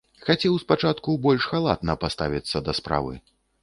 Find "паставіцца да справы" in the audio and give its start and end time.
2.07-3.13